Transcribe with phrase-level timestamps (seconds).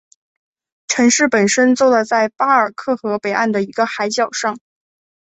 [0.87, 4.57] 城市本身坐落在巴克尔河北岸的一个海角上。